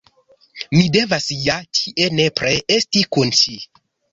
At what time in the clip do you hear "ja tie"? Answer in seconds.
1.41-2.09